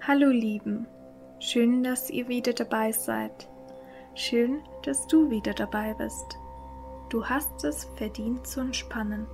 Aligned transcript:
Hallo 0.00 0.28
Lieben, 0.28 0.86
schön, 1.38 1.82
dass 1.82 2.08
ihr 2.08 2.28
wieder 2.28 2.54
dabei 2.54 2.92
seid. 2.92 3.48
Schön, 4.14 4.62
dass 4.84 5.06
du 5.06 5.28
wieder 5.28 5.52
dabei 5.52 5.92
bist. 5.94 6.38
Du 7.10 7.26
hast 7.26 7.64
es 7.64 7.84
verdient 7.96 8.46
zu 8.46 8.60
entspannen, 8.60 9.26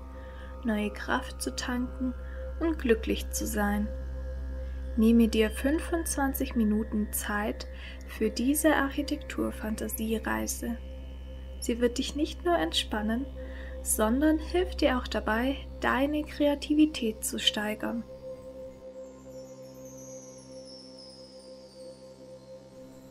neue 0.64 0.91
Kraft 0.91 1.41
zu 1.41 1.55
tanken 1.55 2.12
und 2.61 2.79
glücklich 2.79 3.30
zu 3.30 3.46
sein. 3.46 3.89
Nehme 4.96 5.29
dir 5.29 5.50
25 5.50 6.57
Minuten 6.57 7.12
Zeit 7.12 7.69
für 8.09 8.31
diese 8.31 8.75
Architekturfantasiereise. 8.75 10.77
Sie 11.61 11.81
wird 11.81 11.99
dich 11.99 12.17
nicht 12.17 12.45
nur 12.45 12.57
entspannen, 12.57 13.27
sondern 13.83 14.39
hilft 14.39 14.81
dir 14.81 14.99
auch 14.99 15.07
dabei, 15.07 15.57
deine 15.81 16.25
Kreativität 16.25 17.25
zu 17.25 17.39
steigern. 17.39 18.03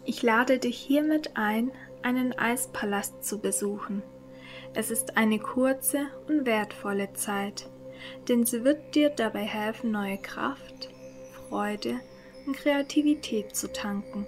Ich 0.06 0.22
lade 0.22 0.60
dich 0.60 0.78
hiermit 0.78 1.32
ein, 1.36 1.72
einen 2.02 2.38
Eispalast 2.38 3.24
zu 3.24 3.40
besuchen. 3.40 4.04
Es 4.74 4.92
ist 4.92 5.18
eine 5.18 5.40
kurze 5.40 6.08
und 6.28 6.46
wertvolle 6.46 7.14
Zeit, 7.14 7.70
denn 8.28 8.46
sie 8.46 8.66
wird 8.66 8.96
dir 8.96 9.10
dabei 9.10 9.44
helfen, 9.44 9.92
neue 9.92 10.18
Kraft, 10.18 10.90
Freude 11.48 12.00
und 12.46 12.58
Kreativität 12.58 13.56
zu 13.56 13.72
tanken. 13.72 14.26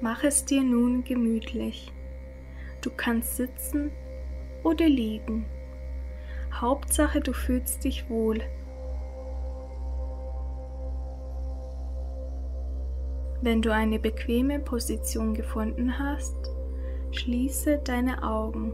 Mach 0.00 0.24
es 0.24 0.44
dir 0.44 0.62
nun 0.62 1.04
gemütlich. 1.04 1.92
Du 2.80 2.90
kannst 2.90 3.36
sitzen 3.36 3.92
oder 4.64 4.88
liegen. 4.88 5.44
Hauptsache, 6.52 7.20
du 7.20 7.32
fühlst 7.32 7.84
dich 7.84 8.08
wohl. 8.08 8.40
Wenn 13.42 13.62
du 13.62 13.72
eine 13.72 13.98
bequeme 13.98 14.58
Position 14.58 15.32
gefunden 15.32 15.98
hast, 15.98 16.36
schließe 17.12 17.78
deine 17.78 18.22
Augen 18.22 18.72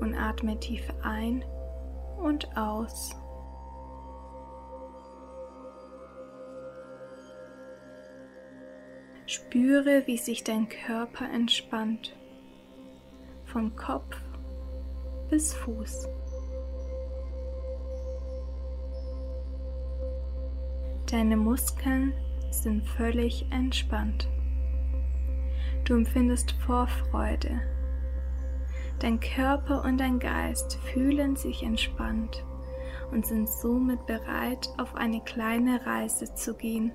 und 0.00 0.14
atme 0.14 0.58
tief 0.58 0.82
ein 1.02 1.44
und 2.20 2.56
aus. 2.56 3.14
Spüre, 9.26 10.02
wie 10.06 10.18
sich 10.18 10.42
dein 10.42 10.68
Körper 10.68 11.30
entspannt, 11.32 12.12
von 13.44 13.76
Kopf 13.76 14.16
bis 15.30 15.54
Fuß. 15.54 16.08
Deine 21.08 21.36
Muskeln 21.36 22.14
sind 22.52 22.86
völlig 22.86 23.46
entspannt. 23.50 24.28
Du 25.84 25.94
empfindest 25.94 26.52
Vorfreude. 26.52 27.60
Dein 29.00 29.18
Körper 29.18 29.84
und 29.84 29.98
dein 29.98 30.18
Geist 30.18 30.78
fühlen 30.92 31.34
sich 31.34 31.62
entspannt 31.64 32.44
und 33.10 33.26
sind 33.26 33.48
somit 33.48 34.06
bereit, 34.06 34.68
auf 34.78 34.94
eine 34.94 35.20
kleine 35.22 35.84
Reise 35.84 36.34
zu 36.34 36.54
gehen. 36.54 36.92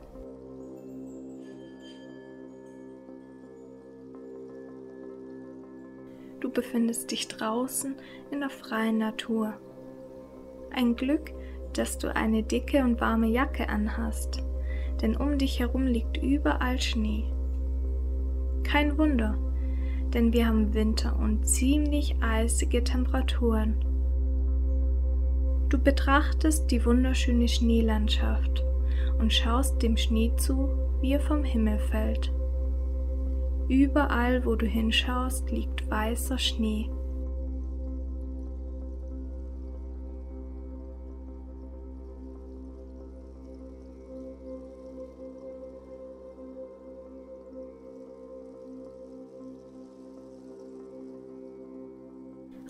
Du 6.40 6.50
befindest 6.50 7.12
dich 7.12 7.28
draußen 7.28 7.96
in 8.32 8.40
der 8.40 8.50
freien 8.50 9.00
Natur. 9.00 9.54
Ein 10.72 10.96
Glück, 10.96 11.34
dass 11.74 11.98
du 11.98 12.16
eine 12.16 12.44
dicke 12.44 12.84
und 12.84 13.02
warme 13.02 13.28
Jacke 13.28 13.68
anhast 13.68 14.47
denn 15.02 15.16
um 15.16 15.38
dich 15.38 15.59
herum 15.59 15.86
liegt 15.86 16.17
überall 16.17 16.80
Schnee. 16.80 17.26
Kein 18.64 18.98
Wunder, 18.98 19.38
denn 20.14 20.33
wir 20.33 20.48
haben 20.48 20.73
Winter 20.73 21.17
und 21.20 21.48
ziemlich 21.48 22.16
eisige 22.22 22.83
Temperaturen. 22.83 23.76
Du 25.70 25.77
betrachtest 25.77 26.72
die 26.72 26.86
wunderschöne 26.86 27.48
Schneelandschaft 27.48 28.64
und 29.20 29.33
schaust 29.33 29.82
dem 29.82 29.98
Schnee 29.98 30.32
zu, 30.38 30.70
wie 31.02 31.14
er 31.14 31.20
vom 31.20 31.43
Himmel 31.43 31.80
fällt. 31.80 32.32
Überall, 33.67 34.45
wo 34.45 34.55
du 34.55 34.66
hinschaust, 34.66 35.52
liegt 35.52 35.89
weißer 35.89 36.38
Schnee. 36.38 36.89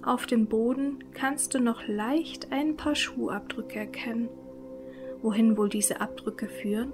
Auf 0.08 0.26
dem 0.26 0.48
Boden 0.48 1.04
kannst 1.14 1.54
du 1.54 1.60
noch 1.60 1.86
leicht 1.86 2.54
ein 2.54 2.78
paar 2.78 2.96
Schuhabdrücke 2.96 3.80
erkennen. 3.80 4.30
Wohin 5.22 5.58
wohl 5.58 5.68
diese 5.68 6.00
Abdrücke 6.00 6.48
führen? 6.48 6.94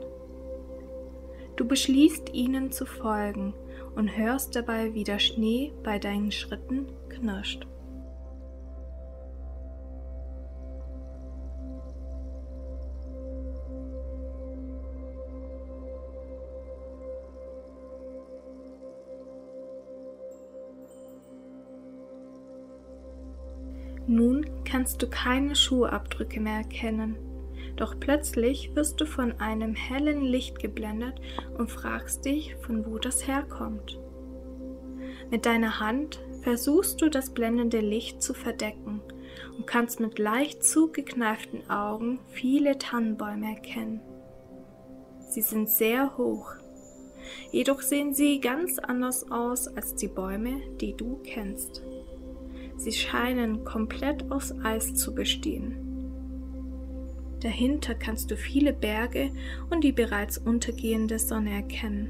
Du 1.56 1.68
beschließt 1.68 2.34
ihnen 2.34 2.72
zu 2.72 2.88
folgen 2.88 3.54
und 3.96 4.18
hörst 4.18 4.56
dabei, 4.56 4.96
wie 4.96 5.04
der 5.04 5.20
Schnee 5.20 5.74
bei 5.84 6.00
deinen 6.00 6.32
Schritten 6.32 6.88
knirscht. 7.10 7.68
Nun 24.08 24.46
kannst 24.66 25.02
du 25.02 25.08
keine 25.08 25.56
Schuhabdrücke 25.56 26.40
mehr 26.40 26.58
erkennen. 26.58 27.16
Doch 27.76 28.00
plötzlich 28.00 28.76
wirst 28.76 29.00
du 29.02 29.06
von 29.06 29.40
einem 29.40 29.76
hellen 29.76 30.22
Licht 30.22 30.60
geblendet 30.60 31.20
und 31.58 31.72
fragst 31.72 32.26
dich, 32.26 32.56
von 32.58 32.86
wo 32.86 32.98
das 32.98 33.28
herkommt. 33.28 34.00
Mit 35.32 35.46
deiner 35.46 35.80
Hand 35.80 36.22
versuchst 36.42 37.02
du 37.02 37.10
das 37.10 37.32
blendende 37.32 37.80
Licht 37.80 38.22
zu 38.22 38.34
verdecken 38.34 39.02
und 39.58 39.66
kannst 39.66 40.00
mit 40.00 40.20
leicht 40.20 40.64
zugekneiften 40.64 41.70
Augen 41.70 42.20
viele 42.28 42.78
Tannenbäume 42.78 43.56
erkennen. 43.56 44.02
Sie 45.30 45.42
sind 45.42 45.70
sehr 45.70 46.18
hoch, 46.18 46.54
jedoch 47.52 47.82
sehen 47.82 48.14
sie 48.14 48.40
ganz 48.40 48.78
anders 48.78 49.32
aus 49.32 49.68
als 49.68 49.96
die 49.96 50.10
Bäume, 50.10 50.62
die 50.80 50.94
du 50.96 51.20
kennst. 51.24 51.82
Sie 52.84 52.92
scheinen 52.92 53.64
komplett 53.64 54.30
aus 54.30 54.54
Eis 54.62 54.94
zu 54.94 55.16
bestehen. 55.16 55.78
Dahinter 57.40 57.96
kannst 57.96 58.30
du 58.30 58.36
viele 58.36 58.74
Berge 58.74 59.32
und 59.70 59.86
die 59.86 59.94
bereits 59.94 60.38
untergehende 60.38 61.18
Sonne 61.18 61.52
erkennen. 61.52 62.10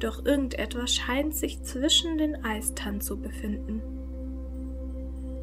Doch 0.00 0.26
irgendetwas 0.26 0.96
scheint 0.96 1.36
sich 1.36 1.62
zwischen 1.62 2.18
den 2.18 2.44
Eistannen 2.44 3.00
zu 3.00 3.20
befinden. 3.20 3.82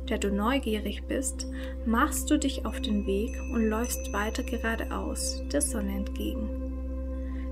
Da 0.07 0.17
du 0.17 0.33
neugierig 0.33 1.03
bist, 1.07 1.47
machst 1.85 2.29
du 2.29 2.37
dich 2.37 2.65
auf 2.65 2.81
den 2.81 3.05
Weg 3.05 3.31
und 3.53 3.69
läufst 3.69 4.11
weiter 4.11 4.43
geradeaus 4.43 5.41
der 5.49 5.61
Sonne 5.61 5.95
entgegen. 5.95 6.49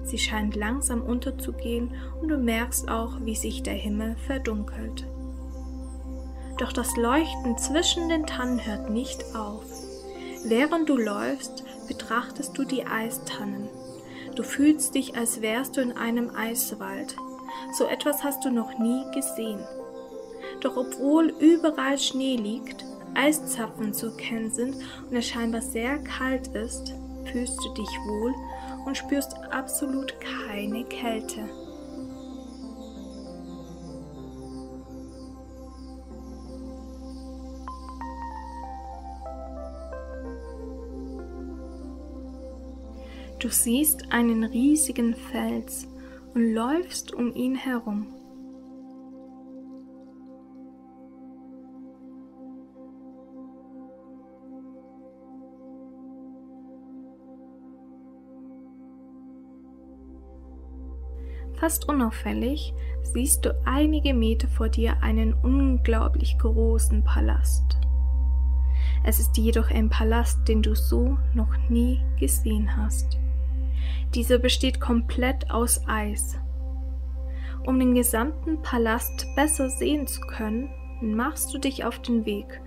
Sie 0.04 0.18
scheint 0.18 0.54
langsam 0.58 1.02
unterzugehen 1.02 1.92
und 2.22 2.28
du 2.28 2.38
merkst 2.38 2.90
auch, 2.90 3.22
wie 3.24 3.36
sich 3.36 3.64
der 3.64 3.76
Himmel 3.76 4.18
verdunkelt. 4.28 5.08
Doch 6.60 6.74
das 6.74 6.98
Leuchten 6.98 7.58
zwischen 7.58 8.10
den 8.10 8.26
Tannen 8.26 8.66
hört 8.66 8.90
nicht 8.90 9.34
auf. 9.34 9.64
Während 10.44 10.90
du 10.90 10.98
läufst, 10.98 11.64
betrachtest 11.88 12.58
du 12.58 12.66
die 12.66 12.86
Eistannen. 12.86 13.70
Du 14.36 14.44
fühlst 14.44 14.94
dich, 14.94 15.16
als 15.16 15.42
wärst 15.42 15.78
du 15.78 15.82
in 15.82 15.94
einem 15.94 16.36
Eiswald. 16.36 17.16
So 17.78 17.86
etwas 17.86 18.24
hast 18.26 18.44
du 18.44 18.52
noch 18.52 18.78
nie 18.78 19.04
gesehen. 19.14 19.60
Doch 20.60 20.76
obwohl 20.76 21.34
überall 21.40 21.98
Schnee 21.98 22.36
liegt, 22.36 22.84
Eiszapfen 23.16 23.94
zu 23.94 24.16
kennen 24.18 24.52
sind 24.52 24.76
und 25.10 25.16
es 25.16 25.28
scheinbar 25.28 25.62
sehr 25.62 25.98
kalt 26.00 26.48
ist, 26.50 26.94
fühlst 27.32 27.58
du 27.64 27.74
dich 27.74 27.90
wohl 28.06 28.36
und 28.86 28.98
spürst 28.98 29.34
absolut 29.52 30.14
keine 30.20 30.84
Kälte. 30.84 31.50
Du 43.40 43.48
siehst 43.48 44.12
einen 44.12 44.44
riesigen 44.44 45.16
Fels 45.16 45.88
und 46.34 46.54
läufst 46.54 47.14
um 47.14 47.34
ihn 47.34 47.56
herum. 47.56 48.08
Fast 61.54 61.88
unauffällig 61.88 62.74
siehst 63.04 63.46
du 63.46 63.56
einige 63.66 64.14
Meter 64.14 64.50
vor 64.50 64.68
dir 64.68 65.02
einen 65.02 65.34
unglaublich 65.34 66.38
großen 66.40 67.06
Palast. 67.06 67.78
Es 69.06 69.20
ist 69.20 69.38
jedoch 69.38 69.72
ein 69.72 69.90
Palast, 69.90 70.46
den 70.48 70.62
du 70.62 70.76
so 70.76 71.18
noch 71.34 71.56
nie 71.70 72.02
gesehen 72.20 72.76
hast. 72.76 73.18
Dieser 74.16 74.40
besteht 74.40 74.80
komplett 74.80 75.52
aus 75.52 75.82
Eis. 75.88 76.38
Um 77.66 77.80
den 77.80 77.94
gesamten 77.94 78.62
Palast 78.62 79.28
besser 79.36 79.70
sehen 79.70 80.08
zu 80.08 80.22
können, 80.22 80.70
machst 81.02 81.54
du 81.54 81.60
dich 81.60 81.86
auf 81.86 82.00
den 82.00 82.26
Weg, 82.26 82.62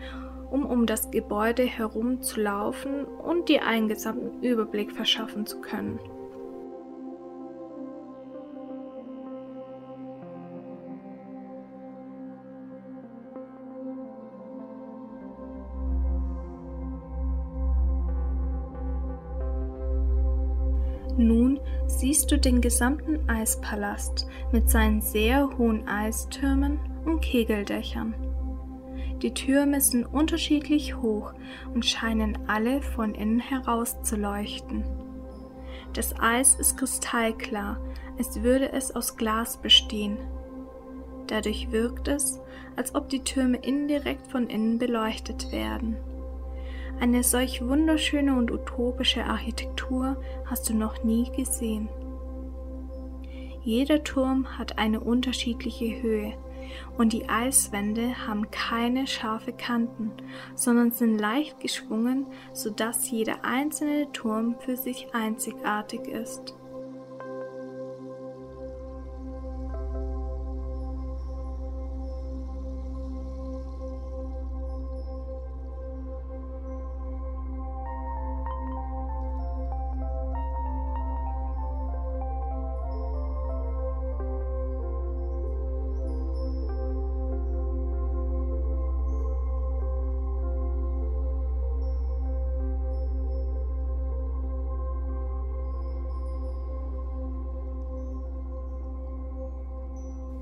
um 0.50 0.64
um 0.64 0.86
das 0.86 1.10
Gebäude 1.10 1.64
herum 1.64 2.22
zu 2.22 2.40
laufen 2.40 3.04
und 3.04 3.48
dir 3.48 3.66
einen 3.66 3.88
gesamten 3.88 4.42
Überblick 4.42 4.92
verschaffen 4.92 5.46
zu 5.46 5.60
können. 5.60 5.98
Siehst 22.02 22.32
du 22.32 22.36
den 22.36 22.60
gesamten 22.60 23.30
Eispalast 23.30 24.26
mit 24.50 24.68
seinen 24.68 25.02
sehr 25.02 25.56
hohen 25.56 25.86
Eistürmen 25.86 26.80
und 27.04 27.20
Kegeldächern. 27.20 28.12
Die 29.22 29.32
Türme 29.32 29.80
sind 29.80 30.06
unterschiedlich 30.06 30.96
hoch 30.96 31.32
und 31.72 31.86
scheinen 31.86 32.36
alle 32.48 32.82
von 32.82 33.14
innen 33.14 33.38
heraus 33.38 34.02
zu 34.02 34.16
leuchten. 34.16 34.82
Das 35.92 36.18
Eis 36.18 36.56
ist 36.56 36.76
kristallklar, 36.76 37.78
als 38.18 38.42
würde 38.42 38.72
es 38.72 38.96
aus 38.96 39.16
Glas 39.16 39.58
bestehen. 39.58 40.18
Dadurch 41.28 41.70
wirkt 41.70 42.08
es, 42.08 42.40
als 42.74 42.96
ob 42.96 43.10
die 43.10 43.22
Türme 43.22 43.58
indirekt 43.58 44.26
von 44.26 44.48
innen 44.48 44.80
beleuchtet 44.80 45.52
werden. 45.52 45.96
Eine 47.00 47.22
solch 47.22 47.64
wunderschöne 47.64 48.36
und 48.36 48.50
utopische 48.50 49.24
Architektur 49.24 50.16
hast 50.52 50.68
du 50.68 50.74
noch 50.74 51.02
nie 51.02 51.32
gesehen. 51.32 51.88
Jeder 53.62 54.04
Turm 54.04 54.58
hat 54.58 54.76
eine 54.76 55.00
unterschiedliche 55.00 56.02
Höhe 56.02 56.34
und 56.98 57.14
die 57.14 57.26
Eiswände 57.26 58.26
haben 58.26 58.50
keine 58.50 59.06
scharfe 59.06 59.54
Kanten, 59.54 60.12
sondern 60.54 60.90
sind 60.90 61.18
leicht 61.18 61.58
geschwungen, 61.60 62.26
sodass 62.52 63.10
jeder 63.10 63.46
einzelne 63.46 64.12
Turm 64.12 64.56
für 64.58 64.76
sich 64.76 65.14
einzigartig 65.14 66.06
ist. 66.06 66.54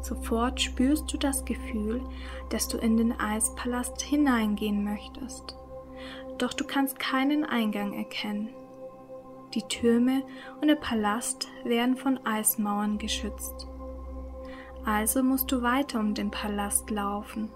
Sofort 0.00 0.61
spürst 0.61 1.12
du 1.12 1.19
das 1.19 1.44
Gefühl, 1.44 2.02
dass 2.49 2.69
du 2.69 2.79
in 2.79 2.97
den 2.97 3.19
Eispalast 3.19 4.00
hineingehen 4.00 4.82
möchtest. 4.82 5.56
Doch 6.38 6.55
du 6.55 6.64
kannst 6.64 6.99
keinen 6.99 7.44
Eingang 7.44 7.93
erkennen. 7.93 8.49
Die 9.55 9.62
Türme 9.62 10.23
und 10.61 10.69
der 10.69 10.76
Palast 10.76 11.49
werden 11.64 11.97
von 11.97 12.25
Eismauern 12.25 12.99
geschützt. 12.99 13.67
Also 14.85 15.23
musst 15.23 15.52
du 15.52 15.62
weiter 15.62 16.00
um 16.00 16.14
den 16.14 16.31
Palast 16.31 16.88
laufen. 16.91 17.50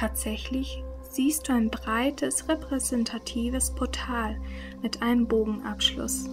Tatsächlich 0.00 0.82
siehst 1.10 1.46
du 1.46 1.52
ein 1.52 1.68
breites, 1.68 2.48
repräsentatives 2.48 3.74
Portal 3.74 4.40
mit 4.80 5.02
einem 5.02 5.26
Bogenabschluss. 5.28 6.24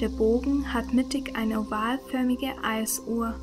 Der 0.00 0.08
Bogen 0.08 0.74
hat 0.74 0.92
mittig 0.92 1.36
eine 1.36 1.60
ovalförmige 1.60 2.52
Eisuhr 2.64 3.36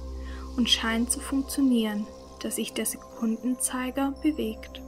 und 0.57 0.69
scheint 0.69 1.11
zu 1.11 1.21
funktionieren, 1.21 2.05
dass 2.41 2.57
sich 2.57 2.73
der 2.73 2.85
Sekundenzeiger 2.85 4.13
bewegt. 4.21 4.81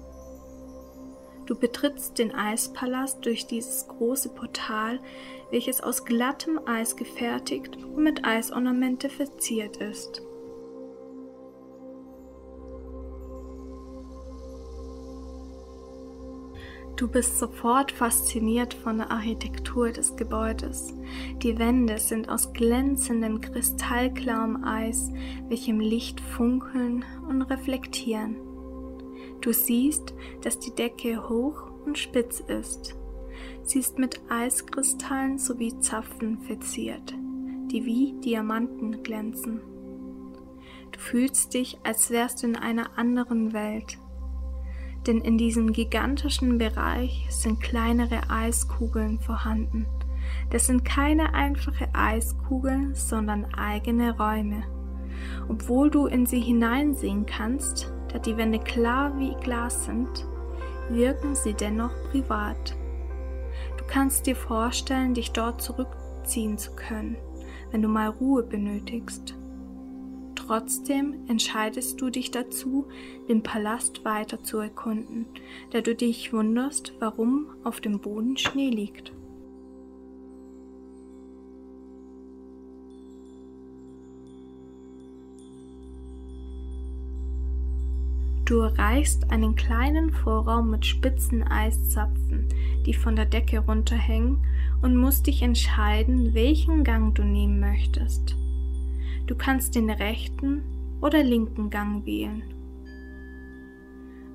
Du 1.46 1.56
betrittst 1.56 2.20
den 2.20 2.36
Eispalast 2.36 3.26
durch 3.26 3.48
dieses 3.48 3.88
große 3.88 4.28
Portal, 4.28 5.00
welches 5.52 5.80
aus 5.80 6.04
glattem 6.04 6.60
Eis 6.66 6.98
gefertigt 6.98 7.78
und 7.78 8.04
mit 8.04 8.26
Eisornamente 8.26 9.08
verziert 9.10 9.78
ist. 9.78 10.27
Du 16.98 17.08
bist 17.08 17.38
sofort 17.38 17.92
fasziniert 17.92 18.74
von 18.74 18.98
der 18.98 19.12
Architektur 19.12 19.92
des 19.92 20.16
Gebäudes. 20.16 20.96
Die 21.44 21.60
Wände 21.60 22.00
sind 22.00 22.28
aus 22.28 22.54
glänzendem, 22.54 23.40
kristallklarem 23.40 24.64
Eis, 24.64 25.12
welchem 25.48 25.80
Licht 25.80 26.20
funkeln 26.20 27.06
und 27.30 27.44
reflektieren. 27.44 28.38
Du 29.42 29.54
siehst, 29.54 30.16
dass 30.42 30.58
die 30.58 30.74
Decke 30.74 31.30
hoch 31.30 31.70
und 31.86 32.00
spitz 32.00 32.40
ist. 32.40 32.96
Sie 33.62 33.78
ist 33.78 34.00
mit 34.00 34.20
Eiskristallen 34.30 35.38
sowie 35.38 35.78
Zapfen 35.78 36.40
verziert, 36.40 37.14
die 37.72 37.86
wie 37.86 38.14
Diamanten 38.22 39.04
glänzen. 39.04 39.62
Du 40.92 41.00
fühlst 41.00 41.54
dich, 41.54 41.78
als 41.84 42.10
wärst 42.10 42.42
du 42.42 42.48
in 42.48 42.56
einer 42.56 42.98
anderen 42.98 43.54
Welt 43.54 44.00
denn 45.08 45.22
in 45.22 45.38
diesem 45.38 45.72
gigantischen 45.72 46.58
Bereich 46.58 47.26
sind 47.30 47.62
kleinere 47.62 48.30
Eiskugeln 48.30 49.20
vorhanden. 49.20 49.86
Das 50.50 50.68
sind 50.68 50.84
keine 50.84 51.34
einfache 51.34 51.88
Eiskugeln, 51.94 52.94
sondern 52.94 53.46
eigene 53.54 54.18
Räume. 54.18 54.64
Obwohl 55.48 55.90
du 55.90 56.08
in 56.08 56.26
sie 56.26 56.42
hineinsehen 56.42 57.26
kannst, 57.26 57.94
da 58.12 58.20
die 58.20 58.38
Wände 58.38 58.60
klar 58.60 59.18
wie 59.18 59.36
Glas 59.42 59.86
sind, 59.86 60.28
wirken 60.90 61.36
sie 61.36 61.54
dennoch 61.54 61.94
privat. 62.12 62.76
Du 63.78 63.84
kannst 63.88 64.28
dir 64.28 64.36
vorstellen, 64.36 65.14
dich 65.14 65.32
dort 65.32 65.62
zurückziehen 65.62 66.58
zu 66.58 66.76
können, 66.76 67.16
wenn 67.72 67.82
du 67.82 67.88
mal 67.88 68.10
Ruhe 68.10 68.44
benötigst. 68.44 69.37
Trotzdem 70.48 71.14
entscheidest 71.28 72.00
du 72.00 72.10
dich 72.10 72.32
dazu, 72.32 72.86
den 73.28 73.44
Palast 73.44 74.06
weiter 74.06 74.44
zu 74.44 74.60
erkunden, 74.60 75.26
da 75.72 75.82
du 75.82 75.94
dich 75.94 76.32
wunderst, 76.32 76.94
warum 77.00 77.48
auf 77.66 77.82
dem 77.82 78.00
Boden 78.00 78.38
Schnee 78.38 78.70
liegt. 78.70 79.12
Du 88.46 88.62
erreichst 88.62 89.30
einen 89.30 89.58
kleinen 89.58 90.14
Vorraum 90.14 90.72
mit 90.72 90.86
spitzen 90.86 91.44
Eiszapfen, 91.44 92.48
die 92.86 92.94
von 92.94 93.18
der 93.18 93.26
Decke 93.26 93.60
runterhängen, 93.60 94.38
und 94.82 94.96
musst 94.96 95.28
dich 95.28 95.42
entscheiden, 95.42 96.34
welchen 96.34 96.86
Gang 96.86 97.14
du 97.14 97.26
nehmen 97.26 97.60
möchtest. 97.60 98.38
Du 99.28 99.36
kannst 99.36 99.76
den 99.76 99.90
rechten 99.90 100.64
oder 101.02 101.22
linken 101.22 101.70
Gang 101.70 102.06
wählen. 102.06 102.44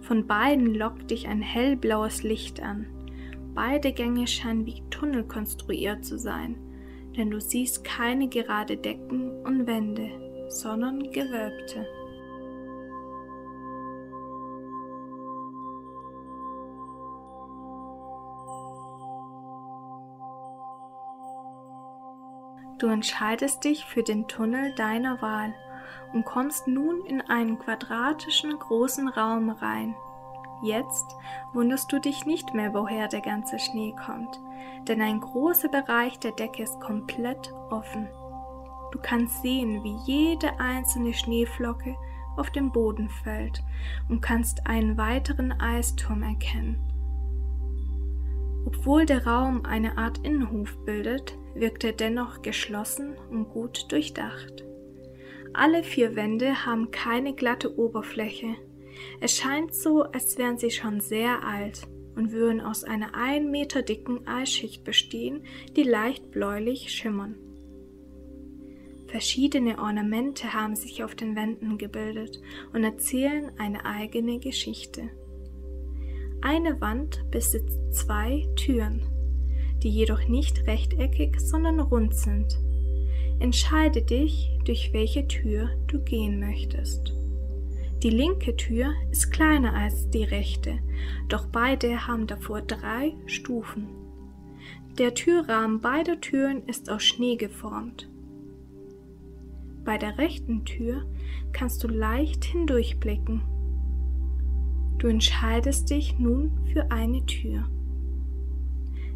Von 0.02 0.26
beiden 0.26 0.75
lockt 0.75 1.11
dich 1.11 1.26
ein 1.28 1.40
hellblaues 1.40 2.22
Licht 2.22 2.62
an. 2.62 2.87
Beide 3.54 3.92
Gänge 3.92 4.26
scheinen 4.26 4.66
wie 4.66 4.82
Tunnel 4.90 5.25
konstruiert 5.25 6.04
zu 6.04 6.18
sein, 6.18 6.56
denn 7.16 7.30
du 7.30 7.40
siehst 7.40 7.84
keine 7.84 8.28
gerade 8.28 8.76
Decken 8.76 9.30
und 9.44 9.66
Wände, 9.66 10.11
sondern 10.49 11.11
gewölbte. 11.11 11.87
Du 22.82 22.88
entscheidest 22.88 23.62
dich 23.62 23.84
für 23.84 24.02
den 24.02 24.26
Tunnel 24.26 24.74
deiner 24.74 25.22
Wahl 25.22 25.54
und 26.12 26.24
kommst 26.24 26.66
nun 26.66 27.06
in 27.06 27.20
einen 27.20 27.56
quadratischen 27.60 28.58
großen 28.58 29.06
Raum 29.06 29.50
rein. 29.50 29.94
Jetzt 30.64 31.14
wunderst 31.52 31.92
du 31.92 32.00
dich 32.00 32.26
nicht 32.26 32.54
mehr, 32.54 32.74
woher 32.74 33.06
der 33.06 33.20
ganze 33.20 33.60
Schnee 33.60 33.94
kommt, 34.04 34.40
denn 34.88 35.00
ein 35.00 35.20
großer 35.20 35.68
Bereich 35.68 36.18
der 36.18 36.32
Decke 36.32 36.64
ist 36.64 36.80
komplett 36.80 37.52
offen. 37.70 38.08
Du 38.90 38.98
kannst 39.00 39.42
sehen, 39.42 39.84
wie 39.84 39.94
jede 40.04 40.58
einzelne 40.58 41.14
Schneeflocke 41.14 41.94
auf 42.36 42.50
den 42.50 42.72
Boden 42.72 43.08
fällt 43.22 43.62
und 44.08 44.22
kannst 44.22 44.66
einen 44.66 44.98
weiteren 44.98 45.52
Eisturm 45.52 46.24
erkennen. 46.24 46.91
Obwohl 48.64 49.07
der 49.07 49.26
Raum 49.26 49.64
eine 49.64 49.99
Art 49.99 50.19
Innenhof 50.25 50.76
bildet, 50.85 51.37
wirkt 51.54 51.85
er 51.85 51.92
dennoch 51.92 52.42
geschlossen 52.42 53.16
und 53.31 53.49
gut 53.50 53.90
durchdacht. 53.90 54.64
Alle 55.52 55.83
vier 55.83 56.16
Wände 56.16 56.64
haben 56.64 56.90
keine 56.90 57.35
glatte 57.35 57.78
Oberfläche. 57.78 58.54
Es 59.21 59.37
scheint 59.37 59.75
so, 59.75 60.02
als 60.02 60.38
wären 60.38 60.59
sie 60.59 60.71
schon 60.71 61.00
sehr 61.00 61.45
alt 61.45 61.83
und 62.14 62.33
würden 62.33 62.61
aus 62.61 62.85
einer 62.85 63.14
ein 63.14 63.50
Meter 63.50 63.83
dicken 63.83 64.26
Eisschicht 64.26 64.85
bestehen, 64.85 65.45
die 65.76 65.83
leicht 65.83 66.31
bläulich 66.31 66.90
schimmern. 66.90 67.37
Verschiedene 69.07 69.78
Ornamente 69.78 70.54
haben 70.54 70.75
sich 70.75 71.04
auf 71.04 71.14
den 71.14 71.37
Wänden 71.37 71.76
gebildet 71.76 72.40
und 72.73 72.83
erzählen 72.83 73.52
eine 73.59 73.85
eigene 73.85 74.38
Geschichte. 74.38 75.11
Eine 76.44 76.80
Wand 76.80 77.30
besitzt 77.30 77.78
zwei 77.94 78.49
Türen, 78.56 79.02
die 79.80 79.90
jedoch 79.90 80.26
nicht 80.26 80.66
rechteckig, 80.66 81.38
sondern 81.38 81.78
rund 81.78 82.16
sind. 82.16 82.58
Entscheide 83.38 84.02
dich, 84.02 84.50
durch 84.64 84.92
welche 84.92 85.28
Tür 85.28 85.70
du 85.87 86.00
gehen 86.00 86.40
möchtest. 86.40 87.14
Die 88.02 88.11
linke 88.11 88.56
Tür 88.56 88.92
ist 89.12 89.30
kleiner 89.30 89.72
als 89.72 90.11
die 90.11 90.25
rechte, 90.25 90.80
doch 91.28 91.46
beide 91.46 92.08
haben 92.08 92.26
davor 92.26 92.61
drei 92.61 93.14
Stufen. 93.26 93.87
Der 94.99 95.14
Türrahmen 95.14 95.80
beider 95.80 96.20
Türen 96.20 96.66
ist 96.66 96.90
aus 96.90 97.04
Schnee 97.04 97.37
geformt. 97.37 98.11
Bei 99.84 99.96
der 99.96 100.18
rechten 100.18 100.64
Tür 100.64 101.06
kannst 101.52 101.84
du 101.84 101.88
leicht 101.88 102.44
hindurchblicken 102.44 103.42
Du 105.02 105.09
entscheidest 105.09 105.90
dich 105.90 106.16
nun 106.21 106.52
für 106.73 106.92
eine 106.92 107.26
Tür. 107.26 107.68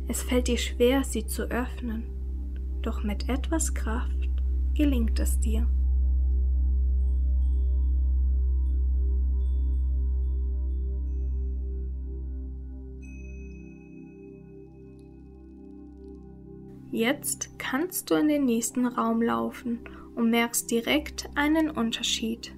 Es 0.09 0.21
fällt 0.21 0.49
dir 0.49 0.59
schwer, 0.59 1.05
sie 1.05 1.25
zu 1.27 1.45
öffnen, 1.45 2.03
doch 2.83 3.05
mit 3.05 3.29
etwas 3.29 3.73
Kraft 3.73 4.29
gelingt 4.75 5.21
es 5.21 5.39
dir. 5.39 5.69
Jetzt 16.91 17.57
kannst 17.61 18.11
du 18.11 18.17
in 18.17 18.27
den 18.27 18.45
nächsten 18.45 18.87
Raum 18.87 19.23
laufen 19.23 19.79
und 20.17 20.31
merkst 20.31 20.69
direkt 20.69 21.31
einen 21.37 21.71
Unterschied. 21.71 22.53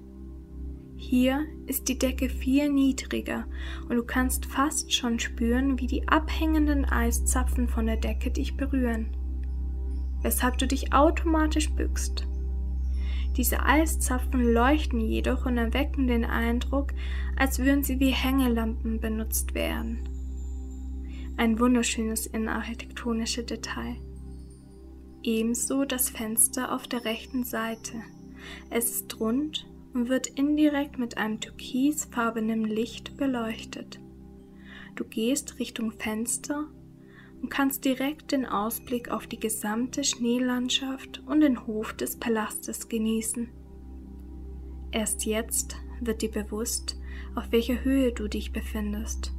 Hier 1.01 1.47
ist 1.65 1.87
die 1.87 1.97
Decke 1.97 2.27
viel 2.27 2.69
niedriger 2.69 3.45
und 3.87 3.95
du 3.95 4.03
kannst 4.03 4.45
fast 4.45 4.93
schon 4.93 5.17
spüren, 5.17 5.79
wie 5.79 5.87
die 5.87 6.09
abhängenden 6.09 6.83
Eiszapfen 6.83 7.69
von 7.69 7.85
der 7.85 7.95
Decke 7.95 8.31
dich 8.31 8.57
berühren, 8.57 9.07
weshalb 10.21 10.57
du 10.57 10.67
dich 10.67 10.91
automatisch 10.91 11.71
bückst. 11.71 12.27
Diese 13.37 13.63
Eiszapfen 13.63 14.43
leuchten 14.53 14.99
jedoch 14.99 15.45
und 15.45 15.57
erwecken 15.57 16.07
den 16.07 16.25
Eindruck, 16.25 16.91
als 17.37 17.59
würden 17.59 17.81
sie 17.81 18.01
wie 18.01 18.11
Hängelampen 18.11 18.99
benutzt 18.99 19.55
werden. 19.55 19.99
Ein 21.37 21.59
wunderschönes 21.59 22.27
innenarchitektonisches 22.27 23.45
Detail. 23.45 23.95
Ebenso 25.23 25.85
das 25.85 26.09
Fenster 26.09 26.75
auf 26.75 26.87
der 26.87 27.05
rechten 27.05 27.45
Seite. 27.45 27.93
Es 28.69 28.91
ist 28.91 29.19
rund 29.21 29.65
und 29.93 30.09
wird 30.09 30.27
indirekt 30.27 30.99
mit 30.99 31.17
einem 31.17 31.39
türkisfarbenen 31.39 32.65
Licht 32.65 33.17
beleuchtet. 33.17 33.99
Du 34.95 35.03
gehst 35.03 35.59
Richtung 35.59 35.91
Fenster 35.91 36.67
und 37.41 37.49
kannst 37.49 37.85
direkt 37.85 38.31
den 38.31 38.45
Ausblick 38.45 39.09
auf 39.11 39.27
die 39.27 39.39
gesamte 39.39 40.03
Schneelandschaft 40.03 41.23
und 41.25 41.41
den 41.41 41.65
Hof 41.65 41.93
des 41.93 42.17
Palastes 42.17 42.89
genießen. 42.89 43.49
Erst 44.91 45.25
jetzt 45.25 45.77
wird 46.01 46.21
dir 46.21 46.31
bewusst, 46.31 46.99
auf 47.35 47.51
welcher 47.51 47.83
Höhe 47.83 48.11
du 48.11 48.27
dich 48.27 48.51
befindest. 48.51 49.33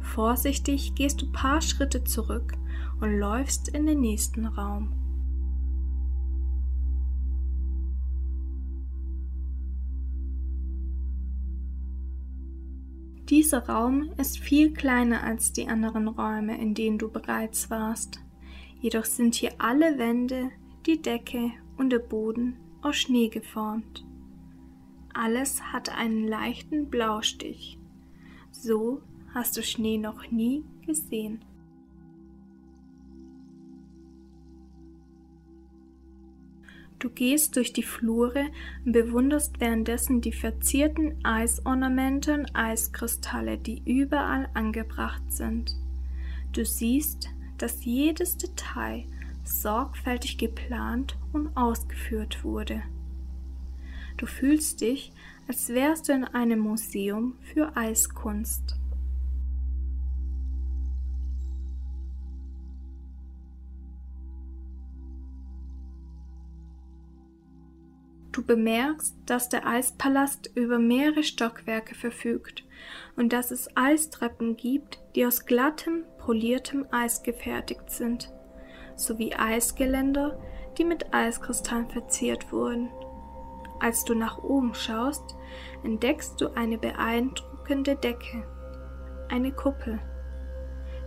Vorsichtig 0.00 0.94
gehst 0.94 1.22
du 1.22 1.32
paar 1.32 1.60
Schritte 1.60 2.04
zurück 2.04 2.52
und 3.00 3.18
läufst 3.18 3.68
in 3.68 3.86
den 3.86 4.00
nächsten 4.00 4.46
Raum. 4.46 4.97
Dieser 13.28 13.68
Raum 13.68 14.10
ist 14.16 14.38
viel 14.38 14.72
kleiner 14.72 15.22
als 15.22 15.52
die 15.52 15.68
anderen 15.68 16.08
Räume, 16.08 16.58
in 16.58 16.74
denen 16.74 16.96
du 16.96 17.10
bereits 17.10 17.68
warst. 17.68 18.20
Jedoch 18.80 19.04
sind 19.04 19.34
hier 19.34 19.52
alle 19.58 19.98
Wände, 19.98 20.50
die 20.86 21.02
Decke 21.02 21.52
und 21.76 21.90
der 21.90 21.98
Boden 21.98 22.56
aus 22.80 22.96
Schnee 22.96 23.28
geformt. 23.28 24.06
Alles 25.12 25.60
hat 25.62 25.94
einen 25.94 26.26
leichten 26.26 26.88
Blaustich. 26.88 27.78
So 28.50 29.02
hast 29.34 29.56
du 29.58 29.62
Schnee 29.62 29.98
noch 29.98 30.30
nie 30.30 30.64
gesehen. 30.86 31.44
Du 36.98 37.10
gehst 37.10 37.54
durch 37.54 37.72
die 37.72 37.84
Flure 37.84 38.46
und 38.84 38.92
bewunderst 38.92 39.60
währenddessen 39.60 40.20
die 40.20 40.32
verzierten 40.32 41.24
Eisornamente 41.24 42.34
und 42.34 42.56
Eiskristalle, 42.56 43.56
die 43.56 43.82
überall 43.84 44.48
angebracht 44.54 45.22
sind. 45.32 45.76
Du 46.52 46.64
siehst, 46.64 47.28
dass 47.56 47.84
jedes 47.84 48.36
Detail 48.36 49.04
sorgfältig 49.44 50.38
geplant 50.38 51.16
und 51.32 51.56
ausgeführt 51.56 52.42
wurde. 52.42 52.82
Du 54.16 54.26
fühlst 54.26 54.80
dich, 54.80 55.12
als 55.46 55.68
wärst 55.68 56.08
du 56.08 56.12
in 56.12 56.24
einem 56.24 56.58
Museum 56.58 57.34
für 57.40 57.76
Eiskunst. 57.76 58.76
Du 68.38 68.44
bemerkst, 68.44 69.16
dass 69.26 69.48
der 69.48 69.66
Eispalast 69.66 70.52
über 70.54 70.78
mehrere 70.78 71.24
Stockwerke 71.24 71.96
verfügt 71.96 72.62
und 73.16 73.32
dass 73.32 73.50
es 73.50 73.68
Eistreppen 73.76 74.56
gibt, 74.56 75.00
die 75.16 75.26
aus 75.26 75.44
glattem, 75.44 76.04
poliertem 76.18 76.86
Eis 76.92 77.24
gefertigt 77.24 77.90
sind, 77.90 78.30
sowie 78.94 79.34
Eisgeländer, 79.34 80.38
die 80.78 80.84
mit 80.84 81.12
Eiskristallen 81.12 81.90
verziert 81.90 82.52
wurden. 82.52 82.88
Als 83.80 84.04
du 84.04 84.14
nach 84.14 84.38
oben 84.38 84.72
schaust, 84.72 85.34
entdeckst 85.82 86.40
du 86.40 86.54
eine 86.54 86.78
beeindruckende 86.78 87.96
Decke, 87.96 88.46
eine 89.30 89.50
Kuppel. 89.50 89.98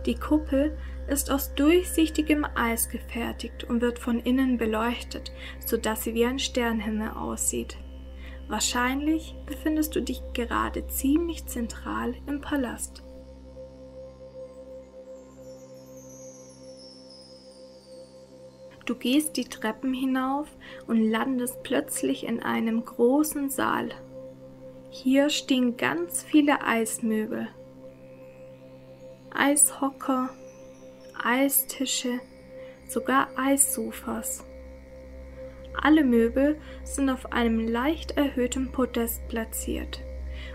Die 0.04 0.16
Kuppel 0.16 0.76
ist 1.08 1.30
aus 1.30 1.54
durchsichtigem 1.54 2.46
Eis 2.54 2.88
gefertigt 2.88 3.64
und 3.64 3.80
wird 3.80 3.98
von 3.98 4.20
innen 4.20 4.58
beleuchtet, 4.58 5.32
sodass 5.64 6.04
sie 6.04 6.14
wie 6.14 6.24
ein 6.24 6.38
Sternhimmel 6.38 7.10
aussieht. 7.10 7.76
Wahrscheinlich 8.48 9.34
befindest 9.46 9.94
du 9.96 10.00
dich 10.00 10.22
gerade 10.34 10.86
ziemlich 10.86 11.46
zentral 11.46 12.14
im 12.26 12.40
Palast. 12.40 13.02
Du 18.84 18.96
gehst 18.96 19.36
die 19.36 19.44
Treppen 19.44 19.94
hinauf 19.94 20.48
und 20.86 21.08
landest 21.08 21.62
plötzlich 21.62 22.26
in 22.26 22.42
einem 22.42 22.84
großen 22.84 23.48
Saal. 23.48 23.90
Hier 24.90 25.30
stehen 25.30 25.76
ganz 25.76 26.22
viele 26.22 26.62
Eismöbel, 26.62 27.48
Eishocker, 29.34 30.30
Eistische, 31.24 32.20
sogar 32.88 33.28
Eissofas. 33.36 34.44
Alle 35.80 36.04
Möbel 36.04 36.58
sind 36.84 37.10
auf 37.10 37.32
einem 37.32 37.60
leicht 37.60 38.12
erhöhten 38.12 38.72
Podest 38.72 39.26
platziert. 39.28 40.00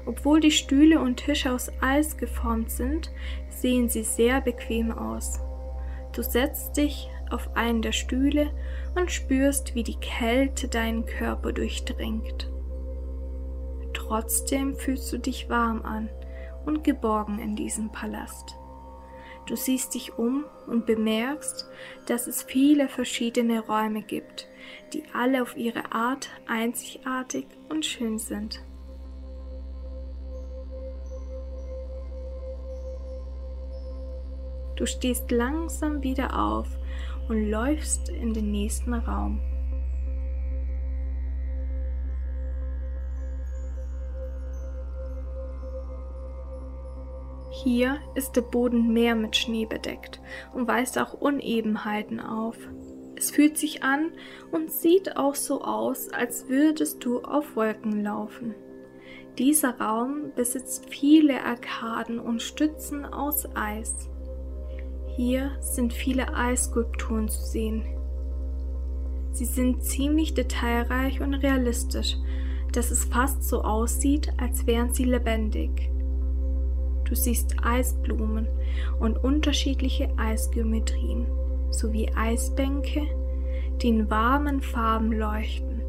Obwohl 0.05 0.39
die 0.39 0.51
Stühle 0.51 0.99
und 0.99 1.17
Tische 1.17 1.51
aus 1.51 1.71
Eis 1.81 2.17
geformt 2.17 2.69
sind, 2.71 3.11
sehen 3.49 3.89
sie 3.89 4.03
sehr 4.03 4.41
bequem 4.41 4.91
aus. 4.91 5.39
Du 6.13 6.21
setzt 6.21 6.77
dich 6.77 7.09
auf 7.29 7.55
einen 7.55 7.81
der 7.81 7.91
Stühle 7.93 8.51
und 8.95 9.11
spürst, 9.11 9.75
wie 9.75 9.83
die 9.83 9.99
Kälte 9.99 10.67
deinen 10.67 11.05
Körper 11.05 11.53
durchdringt. 11.53 12.49
Trotzdem 13.93 14.75
fühlst 14.75 15.11
du 15.11 15.17
dich 15.17 15.49
warm 15.49 15.81
an 15.83 16.09
und 16.65 16.83
geborgen 16.83 17.39
in 17.39 17.55
diesem 17.55 17.91
Palast. 17.91 18.56
Du 19.47 19.55
siehst 19.55 19.95
dich 19.95 20.17
um 20.17 20.43
und 20.67 20.85
bemerkst, 20.85 21.69
dass 22.05 22.27
es 22.27 22.43
viele 22.43 22.89
verschiedene 22.89 23.61
Räume 23.61 24.01
gibt, 24.01 24.47
die 24.93 25.03
alle 25.13 25.41
auf 25.41 25.55
ihre 25.55 25.93
Art 25.93 26.29
einzigartig 26.47 27.47
und 27.69 27.85
schön 27.85 28.19
sind. 28.19 28.61
Du 34.75 34.85
stehst 34.85 35.31
langsam 35.31 36.03
wieder 36.03 36.37
auf 36.37 36.67
und 37.29 37.49
läufst 37.49 38.09
in 38.09 38.33
den 38.33 38.51
nächsten 38.51 38.93
Raum. 38.93 39.41
Hier 47.63 47.97
ist 48.13 48.35
der 48.35 48.41
Boden 48.41 48.93
mehr 48.93 49.15
mit 49.15 49.35
Schnee 49.35 49.65
bedeckt 49.65 50.21
und 50.53 50.67
weist 50.67 50.99
auch 50.99 51.13
Unebenheiten 51.13 52.19
auf. 52.19 52.55
Es 53.15 53.31
fühlt 53.31 53.57
sich 53.57 53.81
an 53.81 54.11
und 54.51 54.71
sieht 54.71 55.17
auch 55.17 55.33
so 55.33 55.63
aus, 55.63 56.09
als 56.09 56.49
würdest 56.49 57.03
du 57.03 57.21
auf 57.21 57.55
Wolken 57.55 58.03
laufen. 58.03 58.53
Dieser 59.39 59.79
Raum 59.79 60.31
besitzt 60.35 60.87
viele 60.91 61.43
Arkaden 61.43 62.19
und 62.19 62.43
Stützen 62.43 63.05
aus 63.05 63.47
Eis. 63.55 64.07
Hier 65.15 65.57
sind 65.59 65.93
viele 65.93 66.35
Eisskulpturen 66.35 67.27
zu 67.27 67.41
sehen. 67.41 67.85
Sie 69.31 69.45
sind 69.45 69.83
ziemlich 69.83 70.35
detailreich 70.35 71.21
und 71.21 71.33
realistisch, 71.33 72.17
dass 72.71 72.91
es 72.91 73.05
fast 73.05 73.43
so 73.43 73.63
aussieht, 73.63 74.31
als 74.37 74.67
wären 74.67 74.93
sie 74.93 75.05
lebendig. 75.05 75.89
Du 77.07 77.15
siehst 77.15 77.55
Eisblumen 77.63 78.47
und 78.99 79.23
unterschiedliche 79.23 80.09
Eisgeometrien 80.17 81.25
sowie 81.71 82.11
Eisbänke, 82.13 83.07
die 83.81 83.89
in 83.89 84.09
warmen 84.09 84.61
Farben 84.61 85.13
leuchten 85.13 85.81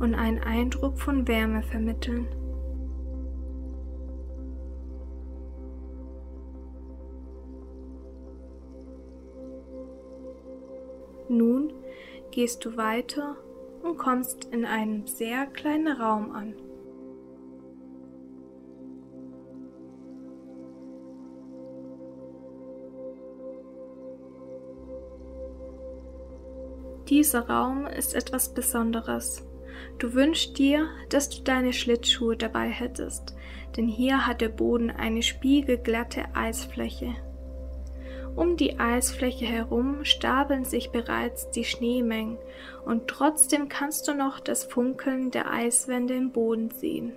und 0.00 0.14
einen 0.14 0.38
Eindruck 0.38 0.98
von 0.98 1.26
Wärme 1.26 1.62
vermitteln. 1.62 2.26
Nun 11.30 11.72
gehst 12.32 12.64
du 12.64 12.76
weiter 12.76 13.36
und 13.82 13.96
kommst 13.96 14.46
in 14.46 14.66
einem 14.66 15.06
sehr 15.06 15.46
kleinen 15.46 15.96
Raum 15.96 16.32
an. 16.32 16.54
Dieser 27.10 27.48
Raum 27.48 27.88
ist 27.88 28.14
etwas 28.14 28.54
Besonderes. 28.54 29.44
Du 29.98 30.14
wünschst 30.14 30.56
dir, 30.58 30.86
dass 31.08 31.28
du 31.28 31.42
deine 31.42 31.72
Schlittschuhe 31.72 32.36
dabei 32.36 32.68
hättest, 32.68 33.34
denn 33.76 33.88
hier 33.88 34.28
hat 34.28 34.40
der 34.40 34.48
Boden 34.48 34.92
eine 34.92 35.22
spiegelglatte 35.22 36.22
Eisfläche. 36.34 37.16
Um 38.36 38.56
die 38.56 38.78
Eisfläche 38.78 39.44
herum 39.44 40.04
stapeln 40.04 40.64
sich 40.64 40.92
bereits 40.92 41.50
die 41.50 41.64
Schneemengen 41.64 42.38
und 42.84 43.08
trotzdem 43.08 43.68
kannst 43.68 44.06
du 44.06 44.14
noch 44.14 44.38
das 44.38 44.62
Funkeln 44.62 45.32
der 45.32 45.50
Eiswände 45.50 46.14
im 46.14 46.30
Boden 46.30 46.70
sehen. 46.70 47.12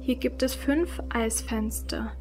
Hier 0.00 0.16
gibt 0.16 0.42
es 0.42 0.54
fünf 0.54 1.00
Eisfenster, 1.08 2.12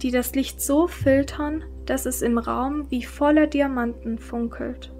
die 0.00 0.12
das 0.12 0.32
Licht 0.36 0.62
so 0.62 0.86
filtern, 0.86 1.64
dass 1.86 2.06
es 2.06 2.22
im 2.22 2.38
Raum 2.38 2.88
wie 2.88 3.02
voller 3.02 3.48
Diamanten 3.48 4.20
funkelt. 4.20 4.92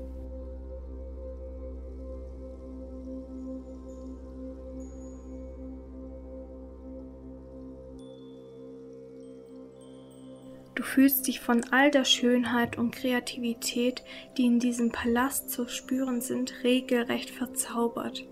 Du 10.77 10.83
fühlst 10.83 11.27
dich 11.27 11.41
von 11.41 11.65
all 11.71 11.91
der 11.91 12.05
Schönheit 12.05 12.77
und 12.77 12.95
Kreativität, 12.95 14.05
die 14.37 14.45
in 14.45 14.59
diesem 14.59 14.93
Palast 14.93 15.51
zu 15.51 15.69
spüren 15.69 16.21
sind, 16.21 16.53
regelrecht 16.65 17.31
verzaubert. 17.31 18.27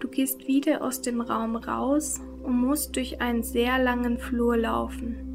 Du 0.00 0.08
gehst 0.08 0.48
wieder 0.48 0.82
aus 0.82 1.00
dem 1.00 1.20
Raum 1.20 1.54
raus 1.54 2.20
und 2.42 2.56
musst 2.56 2.96
durch 2.96 3.20
einen 3.20 3.44
sehr 3.44 3.78
langen 3.78 4.18
Flur 4.18 4.56
laufen. 4.56 5.29